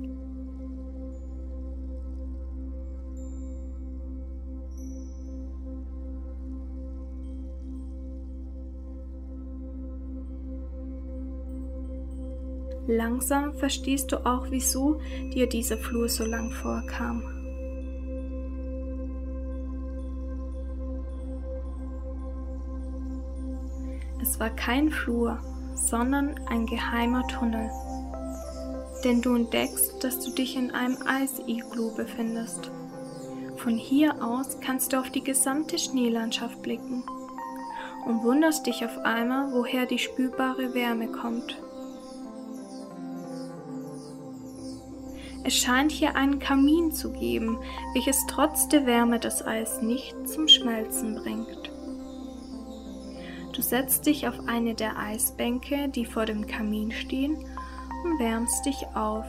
Langsam 12.88 13.54
verstehst 13.54 14.12
du 14.12 14.26
auch, 14.26 14.48
wieso 14.50 15.00
dir 15.34 15.48
dieser 15.48 15.78
Flur 15.78 16.08
so 16.08 16.24
lang 16.24 16.52
vorkam. 16.52 17.24
Es 24.22 24.40
war 24.40 24.50
kein 24.50 24.90
Flur, 24.90 25.40
sondern 25.74 26.36
ein 26.48 26.66
geheimer 26.66 27.28
Tunnel. 27.28 27.70
Denn 29.04 29.22
du 29.22 29.36
entdeckst, 29.36 30.04
dass 30.04 30.20
du 30.20 30.32
dich 30.32 30.56
in 30.56 30.72
einem 30.72 30.98
Eisiglu 31.06 31.96
befindest. 31.96 32.72
Von 33.58 33.78
hier 33.78 34.24
aus 34.24 34.60
kannst 34.60 34.94
du 34.94 35.00
auf 35.00 35.10
die 35.10 35.24
gesamte 35.24 35.78
Schneelandschaft 35.78 36.62
blicken 36.62 37.04
und 38.06 38.24
wunderst 38.24 38.68
dich 38.68 38.86
auf 38.86 38.98
einmal, 39.00 39.52
woher 39.54 39.86
die 39.86 40.00
spürbare 40.00 40.74
Wärme 40.74 41.08
kommt. 41.08 41.58
Es 45.46 45.56
scheint 45.56 45.92
hier 45.92 46.16
einen 46.16 46.40
Kamin 46.40 46.92
zu 46.92 47.14
geben, 47.14 47.60
welches 47.94 48.26
trotz 48.28 48.68
der 48.68 48.88
Wärme 48.88 49.20
das 49.20 49.46
Eis 49.46 49.80
nicht 49.80 50.16
zum 50.28 50.48
Schmelzen 50.48 51.14
bringt. 51.14 51.70
Du 53.54 53.62
setzt 53.62 54.08
dich 54.08 54.28
auf 54.28 54.48
eine 54.48 54.74
der 54.74 54.98
Eisbänke, 54.98 55.88
die 55.90 56.06
vor 56.06 56.26
dem 56.26 56.48
Kamin 56.48 56.92
stehen, 56.92 57.36
und 58.04 58.20
wärmst 58.20 58.66
dich 58.66 58.88
auf, 58.96 59.28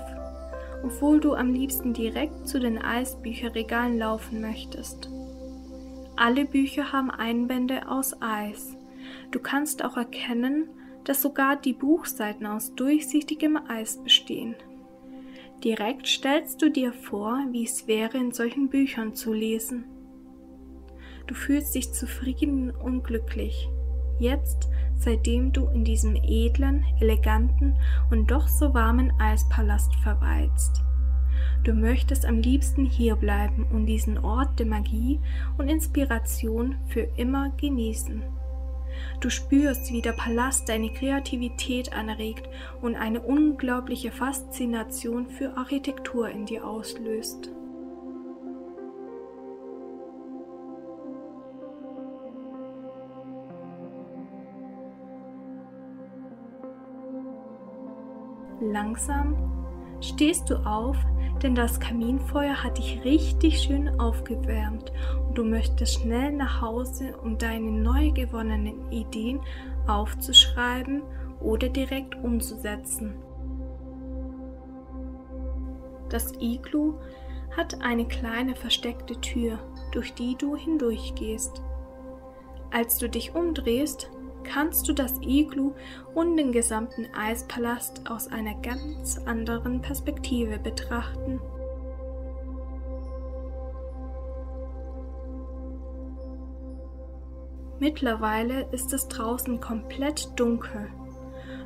obwohl 0.83 1.21
du 1.21 1.35
am 1.35 1.53
liebsten 1.53 1.93
direkt 1.93 2.49
zu 2.49 2.61
den 2.61 2.79
Eisbücherregalen 2.79 3.99
laufen 3.99 4.41
möchtest. 4.41 5.11
Alle 6.17 6.47
Bücher 6.47 6.93
haben 6.93 7.11
Einbände 7.11 7.91
aus 7.91 8.17
Eis. 8.23 8.75
Du 9.33 9.39
kannst 9.39 9.85
auch 9.85 9.99
erkennen, 9.99 10.71
dass 11.05 11.21
sogar 11.21 11.57
die 11.57 11.75
Buchseiten 11.75 12.47
aus 12.47 12.75
durchsichtigem 12.75 13.59
Eis 13.69 14.03
bestehen. 14.03 14.57
Direkt 15.65 16.07
stellst 16.07 16.61
du 16.61 16.71
dir 16.71 16.93
vor, 16.93 17.39
wie 17.51 17.65
es 17.65 17.87
wäre, 17.87 18.19
in 18.19 18.33
solchen 18.33 18.69
Büchern 18.69 19.15
zu 19.15 19.33
lesen. 19.33 19.85
Du 21.27 21.35
fühlst 21.35 21.75
dich 21.75 21.93
zufrieden 21.93 22.71
und 22.71 23.03
glücklich. 23.03 23.69
Jetzt, 24.19 24.69
seitdem 24.97 25.53
du 25.53 25.67
in 25.69 25.85
diesem 25.85 26.15
edlen, 26.17 26.85
eleganten 27.01 27.75
und 28.11 28.31
doch 28.31 28.49
so 28.49 28.75
warmen 28.75 29.13
Eispalast 29.19 29.95
verweilst. 29.97 30.83
Du 31.65 31.75
möchtest 31.75 32.25
am 32.25 32.39
liebsten 32.39 32.87
hier 32.87 33.17
bleiben 33.17 33.67
und 33.73 33.87
diesen 33.87 34.19
Ort 34.19 34.59
der 34.59 34.67
Magie 34.67 35.21
und 35.59 35.69
Inspiration 35.69 36.77
für 36.87 37.09
immer 37.17 37.51
genießen. 37.57 38.23
Du 39.21 39.31
spürst, 39.31 39.93
wie 39.93 40.03
der 40.03 40.13
Palast 40.13 40.69
deine 40.69 40.91
Kreativität 40.91 41.93
anregt 41.93 42.49
und 42.83 42.97
eine 42.97 43.21
unglaubliche 43.21 44.13
Faszination 44.13 45.27
für 45.27 45.57
Architektur 45.57 46.29
in 46.29 46.47
dir 46.47 46.67
auslöst. 46.67 47.51
Langsam 58.61 59.37
stehst 60.01 60.51
du 60.51 60.57
auf, 60.57 60.97
denn 61.43 61.55
das 61.55 61.81
Kaminfeuer 61.81 62.63
hat 62.63 62.79
dich 62.79 63.05
richtig 63.05 63.61
schön 63.61 64.01
aufgewärmt 64.01 64.93
und 65.27 65.37
du 65.37 65.45
möchtest 65.45 66.01
schnell 66.01 66.33
nach 66.33 66.61
Hause, 66.61 67.17
um 67.23 67.39
deine 67.39 67.71
neu 67.71 68.11
gewonnenen 68.11 68.91
Ideen 68.91 69.41
aufzuschreiben 69.87 71.03
oder 71.41 71.69
direkt 71.69 72.15
umzusetzen. 72.17 73.15
Das 76.09 76.33
Iglu 76.41 76.95
hat 77.57 77.83
eine 77.83 78.07
kleine 78.07 78.55
versteckte 78.55 79.21
Tür, 79.21 79.59
durch 79.93 80.15
die 80.15 80.37
du 80.37 80.57
hindurchgehst. 80.57 81.63
Als 82.71 82.99
du 82.99 83.09
dich 83.09 83.35
umdrehst, 83.35 84.11
kannst 84.47 84.89
du 84.89 84.93
das 84.93 85.15
Iglu 85.21 85.75
und 86.15 86.37
den 86.37 86.53
gesamten 86.53 87.07
Eispalast 87.15 88.09
aus 88.09 88.29
einer 88.29 88.55
ganz 88.63 89.19
anderen 89.27 89.83
Perspektive 89.83 90.59
betrachten. 90.59 91.41
Mittlerweile 97.79 98.67
ist 98.73 98.95
es 98.95 99.07
draußen 99.09 99.61
komplett 99.61 100.31
dunkel, 100.41 100.89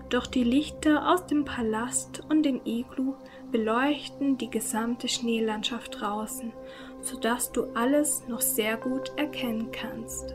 doch 0.09 0.27
die 0.27 0.43
Lichter 0.43 1.09
aus 1.09 1.27
dem 1.27 1.45
Palast 1.45 2.25
und 2.29 2.43
dem 2.43 2.61
Iglu 2.65 3.15
beleuchten 3.53 4.37
die 4.39 4.51
gesamte 4.51 5.07
Schneelandschaft 5.07 6.01
draußen, 6.01 6.53
sodass 7.01 7.53
du 7.53 7.67
alles 7.75 8.27
noch 8.27 8.41
sehr 8.41 8.77
gut 8.77 9.13
erkennen 9.17 9.71
kannst. 9.71 10.35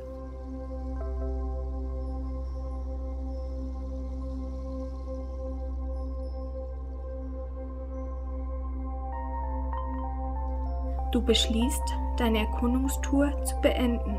Du 11.16 11.22
beschließt, 11.22 11.96
deine 12.18 12.40
Erkundungstour 12.40 13.42
zu 13.46 13.56
beenden 13.62 14.18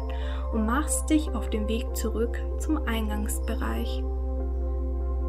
und 0.54 0.64
machst 0.64 1.10
dich 1.10 1.28
auf 1.34 1.50
den 1.50 1.68
Weg 1.68 1.94
zurück 1.94 2.42
zum 2.58 2.78
Eingangsbereich. 2.86 4.02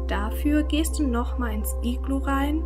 Dafür 0.06 0.62
gehst 0.62 0.98
du 0.98 1.06
nochmal 1.06 1.52
ins 1.52 1.76
Iglu 1.82 2.16
rein 2.20 2.64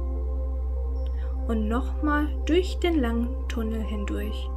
und 1.48 1.66
nochmal 1.66 2.28
durch 2.46 2.78
den 2.78 3.00
langen 3.00 3.34
Tunnel 3.48 3.82
hindurch. 3.82 4.48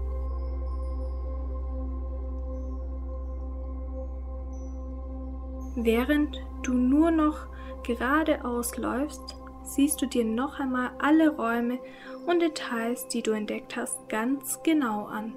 Während 5.75 6.39
du 6.61 6.71
nur 6.75 7.09
noch 7.09 7.47
geradeaus 7.81 8.77
läufst, 8.77 9.37
siehst 9.65 10.01
du 10.01 10.05
dir 10.05 10.25
noch 10.25 10.59
einmal 10.59 10.91
alle 10.99 11.35
Räume 11.35 11.79
und 12.25 12.41
Details, 12.41 13.07
die 13.07 13.21
du 13.21 13.31
entdeckt 13.31 13.75
hast, 13.75 14.07
ganz 14.09 14.61
genau 14.63 15.05
an. 15.05 15.33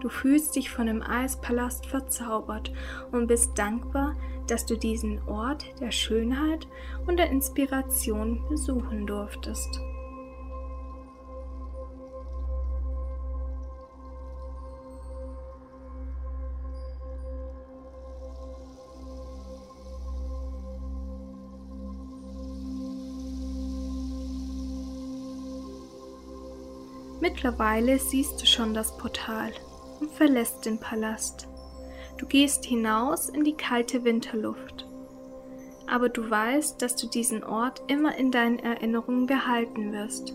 Du 0.00 0.08
fühlst 0.08 0.56
dich 0.56 0.68
von 0.68 0.86
dem 0.86 1.00
Eispalast 1.00 1.86
verzaubert 1.86 2.72
und 3.12 3.28
bist 3.28 3.56
dankbar, 3.56 4.16
dass 4.48 4.66
du 4.66 4.76
diesen 4.76 5.22
Ort 5.28 5.64
der 5.80 5.92
Schönheit 5.92 6.66
und 7.06 7.18
der 7.18 7.30
Inspiration 7.30 8.44
besuchen 8.48 9.06
durftest. 9.06 9.80
Mittlerweile 27.44 27.98
siehst 27.98 28.40
du 28.40 28.46
schon 28.46 28.72
das 28.72 28.96
Portal 28.96 29.50
und 29.98 30.12
verlässt 30.12 30.64
den 30.64 30.78
Palast. 30.78 31.48
Du 32.16 32.24
gehst 32.24 32.64
hinaus 32.64 33.28
in 33.28 33.42
die 33.42 33.56
kalte 33.56 34.04
Winterluft. 34.04 34.86
Aber 35.88 36.08
du 36.08 36.30
weißt, 36.30 36.80
dass 36.80 36.94
du 36.94 37.08
diesen 37.08 37.42
Ort 37.42 37.82
immer 37.88 38.16
in 38.16 38.30
deinen 38.30 38.60
Erinnerungen 38.60 39.26
behalten 39.26 39.92
wirst. 39.92 40.32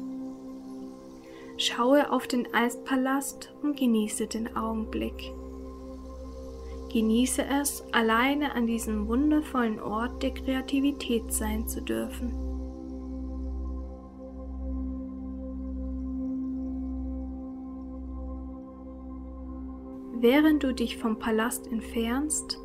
Schaue 1.55 2.11
auf 2.11 2.27
den 2.27 2.53
Eispalast 2.53 3.53
und 3.63 3.77
genieße 3.77 4.27
den 4.27 4.57
Augenblick. 4.57 5.31
Genieße 6.91 7.45
es, 7.61 7.85
alleine 7.93 8.53
an 8.53 8.67
diesem 8.67 9.07
wundervollen 9.07 9.79
Ort 9.79 10.23
der 10.23 10.33
Kreativität 10.33 11.31
sein 11.31 11.69
zu 11.69 11.81
dürfen. 11.81 12.46
Während 20.19 20.63
du 20.63 20.73
dich 20.73 20.97
vom 20.97 21.19
Palast 21.19 21.71
entfernst, 21.71 22.57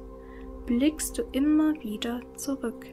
blickst 0.64 1.18
du 1.18 1.22
immer 1.32 1.74
wieder 1.82 2.22
zurück. 2.34 2.86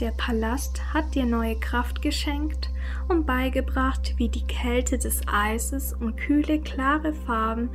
Der 0.00 0.10
Palast 0.10 0.92
hat 0.92 1.14
dir 1.14 1.26
neue 1.26 1.54
Kraft 1.60 2.02
geschenkt 2.02 2.70
und 3.08 3.24
beigebracht, 3.24 4.14
wie 4.16 4.28
die 4.28 4.44
Kälte 4.48 4.98
des 4.98 5.20
Eises 5.28 5.92
und 5.92 6.16
kühle, 6.16 6.60
klare 6.60 7.12
Farben 7.12 7.70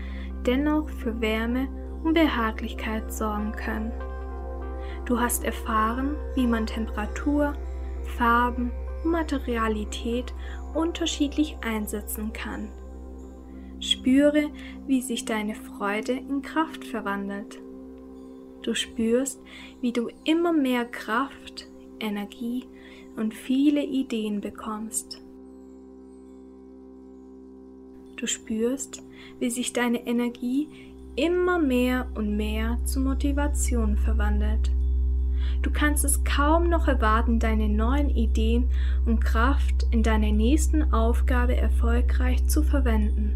dennoch 0.45 0.89
für 0.89 1.21
Wärme 1.21 1.78
und 2.03 2.13
Behaglichkeit 2.13 3.11
sorgen 3.11 3.51
können. 3.51 3.91
Du 5.05 5.19
hast 5.19 5.43
erfahren, 5.43 6.15
wie 6.35 6.47
man 6.47 6.65
Temperatur, 6.65 7.53
Farben 8.17 8.71
Materialität 9.03 10.33
unterschiedlich 10.73 11.57
einsetzen 11.61 12.33
kann. 12.33 12.69
Spüre, 13.79 14.49
wie 14.87 15.01
sich 15.01 15.25
deine 15.25 15.55
Freude 15.55 16.11
in 16.11 16.41
Kraft 16.41 16.83
verwandelt. 16.83 17.59
Du 18.61 18.73
spürst, 18.75 19.41
wie 19.79 19.93
du 19.93 20.09
immer 20.25 20.51
mehr 20.51 20.85
Kraft, 20.85 21.67
Energie 21.99 22.65
und 23.15 23.33
viele 23.33 23.83
Ideen 23.83 24.41
bekommst. 24.41 25.21
Du 28.17 28.27
spürst, 28.27 29.01
wie 29.39 29.49
sich 29.49 29.71
deine 29.71 30.05
Energie 30.05 30.67
immer 31.19 31.59
mehr 31.59 32.07
und 32.15 32.37
mehr 32.37 32.77
zur 32.85 33.03
Motivation 33.03 33.97
verwandelt. 33.97 34.71
Du 35.61 35.71
kannst 35.71 36.05
es 36.05 36.23
kaum 36.23 36.69
noch 36.69 36.87
erwarten, 36.87 37.39
deine 37.39 37.67
neuen 37.67 38.09
Ideen 38.09 38.69
und 39.05 39.19
Kraft 39.19 39.87
in 39.91 40.03
deiner 40.03 40.31
nächsten 40.31 40.93
Aufgabe 40.93 41.57
erfolgreich 41.57 42.47
zu 42.47 42.63
verwenden. 42.63 43.33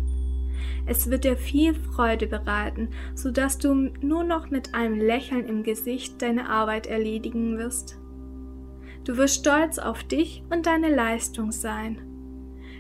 Es 0.85 1.09
wird 1.09 1.25
dir 1.25 1.35
viel 1.35 1.73
Freude 1.73 2.27
bereiten, 2.27 2.89
sodass 3.15 3.57
du 3.57 3.73
nur 4.01 4.23
noch 4.23 4.49
mit 4.49 4.73
einem 4.73 4.99
Lächeln 4.99 5.45
im 5.45 5.63
Gesicht 5.63 6.21
deine 6.21 6.49
Arbeit 6.49 6.87
erledigen 6.87 7.57
wirst. 7.57 7.97
Du 9.03 9.17
wirst 9.17 9.41
stolz 9.41 9.79
auf 9.79 10.03
dich 10.05 10.43
und 10.49 10.65
deine 10.65 10.93
Leistung 10.93 11.51
sein. 11.51 11.97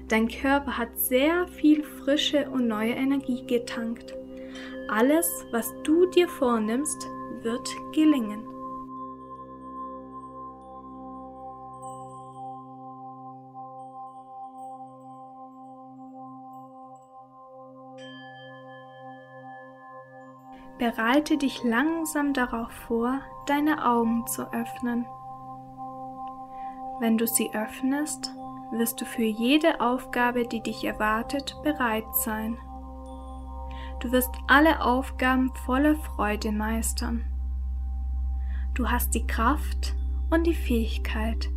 Dein 0.07 0.29
Körper 0.29 0.77
hat 0.77 0.97
sehr 0.97 1.47
viel 1.47 1.83
frische 1.83 2.49
und 2.49 2.67
neue 2.67 2.93
Energie 2.93 3.45
getankt. 3.45 4.13
Alles, 4.89 5.45
was 5.51 5.73
du 5.83 6.05
dir 6.05 6.27
vornimmst, 6.27 7.07
wird 7.41 7.69
gelingen. 7.93 8.47
Bereite 20.79 21.37
dich 21.37 21.63
langsam 21.63 22.33
darauf 22.33 22.71
vor, 22.71 23.21
deine 23.45 23.85
Augen 23.85 24.27
zu 24.27 24.41
öffnen. 24.51 25.05
Wenn 26.99 27.17
du 27.17 27.25
sie 27.25 27.53
öffnest, 27.53 28.35
wirst 28.71 28.99
du 28.99 29.05
für 29.05 29.23
jede 29.23 29.79
Aufgabe, 29.81 30.47
die 30.47 30.61
dich 30.61 30.83
erwartet, 30.83 31.55
bereit 31.63 32.13
sein. 32.15 32.57
Du 34.03 34.11
wirst 34.11 34.35
alle 34.47 34.83
Aufgaben 34.83 35.49
voller 35.65 35.95
Freude 35.95 36.51
meistern. 36.51 37.23
Du 38.73 38.89
hast 38.89 39.15
die 39.15 39.25
Kraft 39.25 39.95
und 40.29 40.45
die 40.45 40.53
Fähigkeit, 40.53 41.49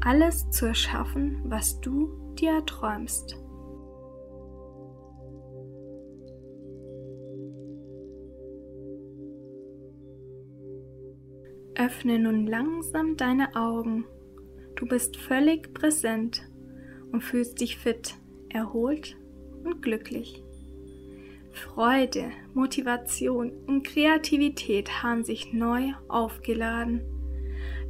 alles 0.00 0.48
zu 0.48 0.64
erschaffen, 0.64 1.42
was 1.44 1.82
du 1.82 2.34
dir 2.36 2.52
erträumst. 2.52 3.36
Öffne 11.74 12.18
nun 12.18 12.46
langsam 12.46 13.18
deine 13.18 13.54
Augen. 13.54 14.06
Du 14.76 14.86
bist 14.86 15.18
völlig 15.18 15.74
präsent 15.74 16.42
und 17.12 17.20
fühlst 17.20 17.60
dich 17.60 17.76
fit, 17.76 18.14
erholt 18.48 19.14
und 19.62 19.82
glücklich. 19.82 20.42
Freude, 21.52 22.30
Motivation 22.54 23.52
und 23.66 23.84
Kreativität 23.84 25.02
haben 25.02 25.24
sich 25.24 25.52
neu 25.52 25.92
aufgeladen. 26.08 27.02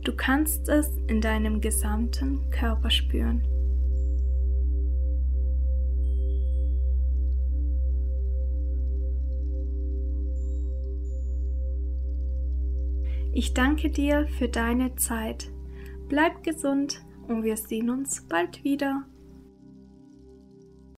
Du 0.05 0.14
kannst 0.14 0.68
es 0.68 0.90
in 1.07 1.20
deinem 1.20 1.61
gesamten 1.61 2.51
Körper 2.51 2.90
spüren. 2.90 3.42
Ich 13.35 13.55
danke 13.55 13.90
dir 13.90 14.27
für 14.38 14.48
deine 14.48 14.94
Zeit. 14.96 15.51
Bleib 16.09 16.42
gesund 16.42 17.03
und 17.29 17.44
wir 17.44 17.57
sehen 17.57 17.88
uns 17.88 18.27
bald 18.29 18.62
wieder. 18.62 19.07